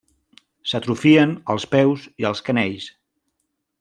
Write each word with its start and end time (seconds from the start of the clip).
S'atrofien 0.69 1.35
els 1.55 1.67
peus 1.75 2.07
i 2.25 2.27
els 2.31 2.43
canells. 2.49 2.89